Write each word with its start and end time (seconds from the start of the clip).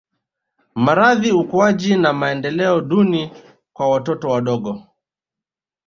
Maradhi 0.75 1.31
ukuaji 1.31 1.95
na 1.97 2.13
maendeleo 2.13 2.81
duni 2.81 3.31
kwa 3.73 3.89
watoto 3.89 4.27
wadogo 4.27 4.83